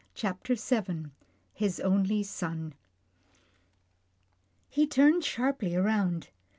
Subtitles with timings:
[0.15, 1.11] CHAPTER VII
[1.53, 2.73] HIS ONLY SON
[4.67, 6.29] He turned sharply round.